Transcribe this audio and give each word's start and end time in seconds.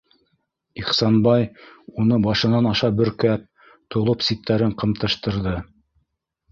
Ихсанбай 0.83 1.45
уны 2.05 2.19
башынан 2.25 2.71
аша 2.71 2.91
бөркәп, 3.03 3.47
толоп 3.97 4.29
ситтәрен 4.31 4.77
ҡымтыштырҙы: 4.83 5.57